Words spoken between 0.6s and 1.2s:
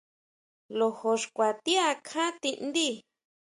Lojo